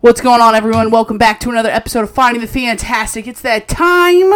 [0.00, 0.90] What's going on, everyone?
[0.90, 3.26] Welcome back to another episode of Finding the Fantastic.
[3.26, 4.30] It's that time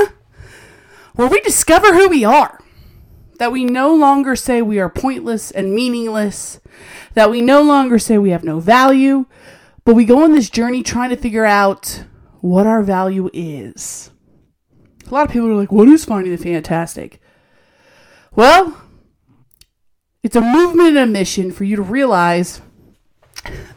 [1.14, 2.60] where we discover who we are.
[3.38, 6.60] That we no longer say we are pointless and meaningless.
[7.12, 9.26] That we no longer say we have no value.
[9.84, 12.04] But we go on this journey trying to figure out
[12.40, 14.10] what our value is.
[15.06, 17.20] A lot of people are like, what is Finding the Fantastic?
[18.34, 18.80] Well,
[20.22, 22.62] it's a movement and a mission for you to realize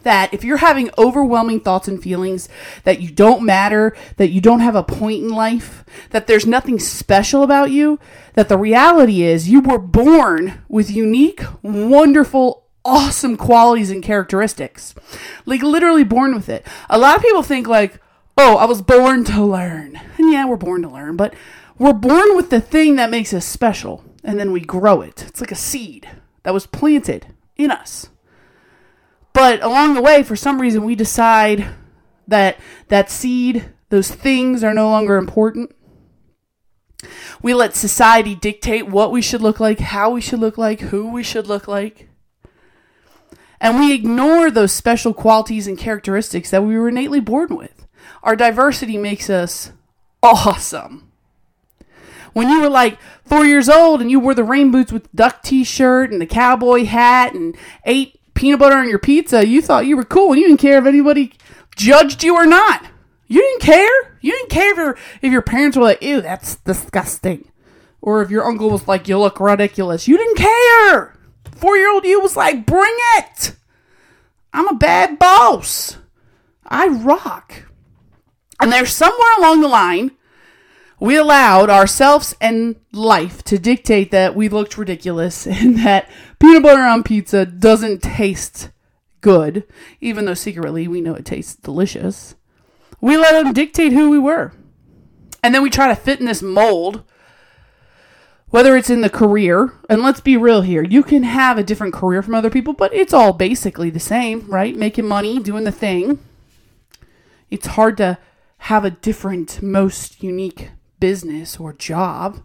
[0.04, 2.50] that if you're having overwhelming thoughts and feelings
[2.84, 6.80] that you don't matter, that you don't have a point in life, that there's nothing
[6.80, 8.00] special about you,
[8.34, 14.94] that the reality is you were born with unique, wonderful, awesome qualities and characteristics.
[15.46, 16.66] Like literally born with it.
[16.90, 18.00] A lot of people think like,
[18.38, 21.34] "Oh, I was born to learn." And yeah, we're born to learn, but
[21.78, 25.24] we're born with the thing that makes us special, and then we grow it.
[25.28, 26.10] It's like a seed
[26.44, 28.10] that was planted in us.
[29.34, 31.68] But along the way, for some reason, we decide
[32.28, 35.76] that that seed, those things are no longer important.
[37.42, 41.12] We let society dictate what we should look like, how we should look like, who
[41.12, 42.10] we should look like.
[43.60, 47.88] And we ignore those special qualities and characteristics that we were innately born with.
[48.22, 49.72] Our diversity makes us
[50.22, 51.12] awesome.
[52.34, 55.44] When you were like four years old and you wore the rain boots with duck
[55.44, 57.56] t shirt and the cowboy hat and
[57.86, 60.78] ate peanut butter on your pizza, you thought you were cool and you didn't care
[60.78, 61.34] if anybody
[61.76, 62.86] judged you or not.
[63.28, 64.18] You didn't care.
[64.22, 67.50] You didn't care if your, if your parents were like, ew, that's disgusting.
[68.02, 70.08] Or if your uncle was like, you look ridiculous.
[70.08, 71.16] You didn't care.
[71.52, 73.56] Four year old you was like, bring it.
[74.52, 75.98] I'm a bad boss.
[76.66, 77.64] I rock.
[78.60, 80.12] And there's somewhere along the line,
[81.04, 86.10] we allowed ourselves and life to dictate that we looked ridiculous and that
[86.40, 88.70] peanut butter on pizza doesn't taste
[89.20, 89.66] good,
[90.00, 92.36] even though secretly we know it tastes delicious.
[93.02, 94.54] We let them dictate who we were.
[95.44, 97.04] And then we try to fit in this mold,
[98.48, 101.94] whether it's in the career, and let's be real here, you can have a different
[101.94, 104.74] career from other people, but it's all basically the same, right?
[104.74, 106.20] Making money, doing the thing.
[107.52, 108.20] It's hard to
[108.60, 110.70] have a different, most unique
[111.04, 112.42] business or job.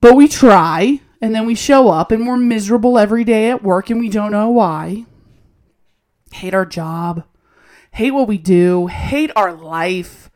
[0.00, 3.90] But we try, and then we show up, and we're miserable every day at work,
[3.90, 5.04] and we don't know why.
[6.32, 7.24] Hate our job,
[7.90, 10.30] hate what we do, hate our life.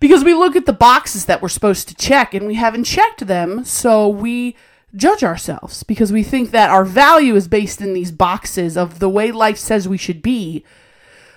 [0.00, 3.26] Because we look at the boxes that we're supposed to check and we haven't checked
[3.26, 4.56] them, so we
[4.96, 9.10] judge ourselves because we think that our value is based in these boxes of the
[9.10, 10.64] way life says we should be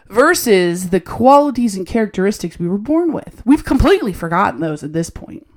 [0.10, 3.42] versus the qualities and characteristics we were born with.
[3.46, 5.48] We've completely forgotten those at this point.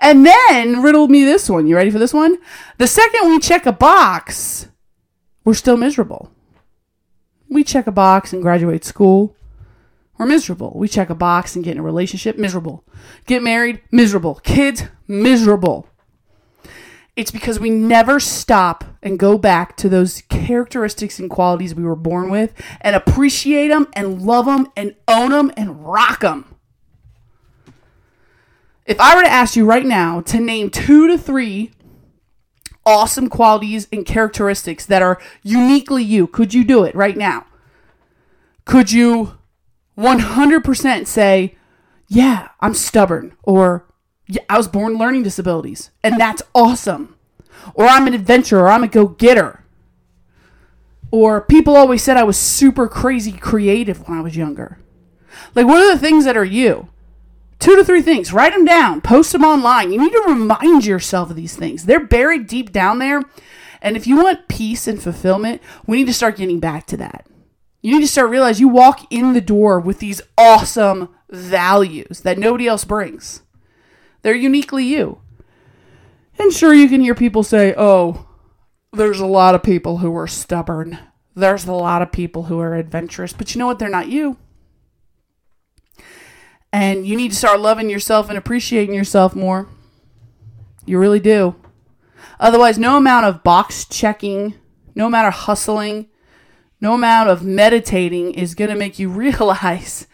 [0.00, 1.66] And then riddle me this one.
[1.66, 2.36] You ready for this one?
[2.78, 4.68] The second we check a box,
[5.44, 6.30] we're still miserable.
[7.48, 9.36] We check a box and graduate school,
[10.18, 10.72] we're miserable.
[10.76, 12.84] We check a box and get in a relationship, miserable.
[13.26, 14.36] Get married, miserable.
[14.36, 15.88] Kids, miserable.
[17.16, 21.96] It's because we never stop and go back to those characteristics and qualities we were
[21.96, 26.54] born with and appreciate them and love them and own them and rock them.
[28.86, 31.72] If I were to ask you right now to name two to three
[32.84, 37.46] awesome qualities and characteristics that are uniquely you, could you do it right now?
[38.66, 39.38] Could you
[39.96, 41.56] 100% say,
[42.08, 43.86] yeah, I'm stubborn, or
[44.26, 47.16] yeah, I was born learning disabilities, and that's awesome.
[47.74, 49.63] Or I'm an adventurer, or I'm a go getter.
[51.14, 54.80] Or people always said I was super crazy creative when I was younger.
[55.54, 56.88] Like, what are the things that are you?
[57.60, 58.32] Two to three things.
[58.32, 59.92] Write them down, post them online.
[59.92, 61.84] You need to remind yourself of these things.
[61.84, 63.22] They're buried deep down there.
[63.80, 67.28] And if you want peace and fulfillment, we need to start getting back to that.
[67.80, 72.38] You need to start realize you walk in the door with these awesome values that
[72.38, 73.42] nobody else brings.
[74.22, 75.20] They're uniquely you.
[76.40, 78.26] And sure, you can hear people say, oh,
[78.94, 80.98] there's a lot of people who are stubborn.
[81.34, 83.32] There's a lot of people who are adventurous.
[83.32, 83.78] But you know what?
[83.78, 84.36] They're not you.
[86.72, 89.68] And you need to start loving yourself and appreciating yourself more.
[90.86, 91.56] You really do.
[92.40, 94.54] Otherwise, no amount of box checking,
[94.94, 96.08] no amount of hustling,
[96.80, 100.06] no amount of meditating is going to make you realize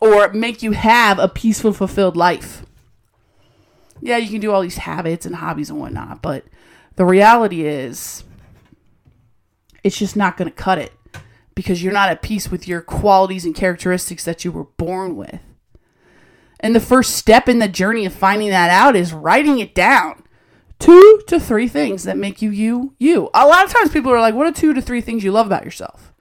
[0.00, 2.64] or make you have a peaceful, fulfilled life.
[4.04, 6.44] Yeah, you can do all these habits and hobbies and whatnot, but
[6.96, 8.22] the reality is
[9.82, 10.92] it's just not going to cut it
[11.54, 15.40] because you're not at peace with your qualities and characteristics that you were born with.
[16.60, 20.22] And the first step in the journey of finding that out is writing it down.
[20.78, 23.30] Two to three things that make you you, you.
[23.32, 25.46] A lot of times people are like, what are two to three things you love
[25.46, 26.12] about yourself?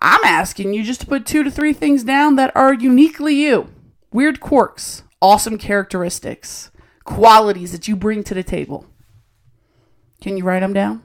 [0.00, 3.68] I'm asking you just to put two to three things down that are uniquely you.
[4.10, 6.69] Weird quirks, awesome characteristics,
[7.04, 8.86] qualities that you bring to the table.
[10.20, 11.02] Can you write them down?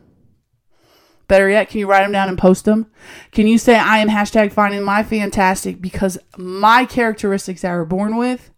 [1.28, 2.92] Better yet, can you write them down and post them?
[3.32, 8.16] Can you say, I am hashtag finding my fantastic because my characteristics I were born
[8.18, 8.52] with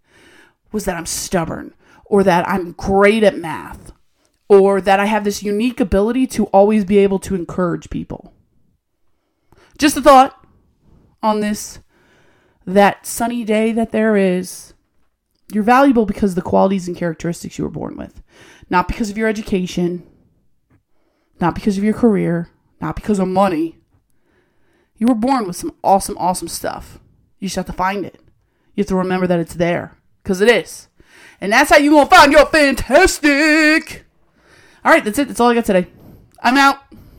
[0.72, 1.74] was that I'm stubborn
[2.06, 3.94] or that I'm great at math
[4.50, 8.34] or that I have this unique ability to always be able to encourage people.
[9.78, 10.46] Just a thought
[11.22, 11.80] on this
[12.66, 14.74] that sunny day that there is.
[15.52, 18.22] You're valuable because of the qualities and characteristics you were born with,
[18.70, 20.06] not because of your education,
[21.40, 22.50] not because of your career,
[22.82, 23.78] not because of money.
[24.98, 27.00] You were born with some awesome, awesome stuff.
[27.40, 28.20] You just have to find it.
[28.76, 30.88] You have to remember that it's there because it is.
[31.40, 34.06] And that's how you gonna find your fantastic.
[34.84, 35.28] All right, that's it.
[35.28, 35.88] That's all I got today.
[36.42, 36.80] I'm out.